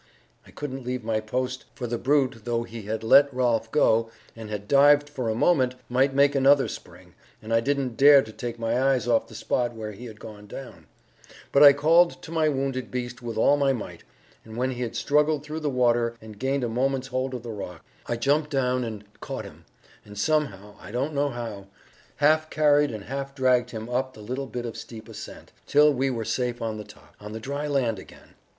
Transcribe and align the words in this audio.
I 0.47 0.49
couldn't 0.49 0.83
leave 0.83 1.03
my 1.03 1.19
post, 1.19 1.65
for 1.75 1.85
the 1.85 1.99
brute, 1.99 2.39
though 2.43 2.63
he 2.63 2.81
had 2.87 3.03
let 3.03 3.31
Rolf 3.31 3.71
go, 3.71 4.09
and 4.35 4.49
had 4.49 4.67
dived 4.67 5.07
for 5.07 5.29
a 5.29 5.35
moment, 5.35 5.75
might 5.89 6.15
make 6.15 6.33
another 6.33 6.67
spring, 6.67 7.13
and 7.39 7.53
I 7.53 7.59
didn't 7.59 7.97
dare 7.97 8.23
to 8.23 8.31
take 8.31 8.57
my 8.57 8.81
eyes 8.81 9.07
off 9.07 9.27
the 9.27 9.35
spot 9.35 9.75
where 9.75 9.91
he 9.91 10.05
had 10.05 10.19
gone 10.19 10.47
down; 10.47 10.87
but 11.51 11.61
I 11.61 11.73
called 11.73 12.19
to 12.23 12.31
my 12.31 12.49
wounded 12.49 12.89
beast 12.89 13.21
with 13.21 13.37
all 13.37 13.57
my 13.57 13.73
might, 13.73 14.03
and 14.43 14.57
when 14.57 14.71
he 14.71 14.81
had 14.81 14.95
struggled 14.95 15.43
through 15.43 15.59
the 15.59 15.69
water 15.69 16.15
and 16.19 16.39
gained 16.39 16.63
a 16.63 16.67
moment's 16.67 17.09
hold 17.09 17.35
of 17.35 17.43
the 17.43 17.51
rock, 17.51 17.85
I 18.07 18.15
jumped 18.17 18.49
down 18.49 18.83
and 18.83 19.03
caught 19.19 19.45
him, 19.45 19.65
and 20.03 20.17
somehow 20.17 20.77
I 20.81 20.89
don't 20.89 21.13
know 21.13 21.29
how 21.29 21.67
half 22.15 22.49
carried 22.49 22.89
and 22.89 23.03
half 23.03 23.35
dragged 23.35 23.69
him 23.69 23.87
up 23.87 24.15
the 24.15 24.21
little 24.21 24.47
bit 24.47 24.65
of 24.65 24.77
steep 24.77 25.07
ascent, 25.07 25.51
till 25.67 25.93
we 25.93 26.09
were 26.09 26.25
safe 26.25 26.59
on 26.59 26.77
the 26.77 26.83
top, 26.83 27.13
on 27.19 27.33
the 27.33 27.39
dry 27.39 27.67
land 27.67 27.99
again. 27.99 28.33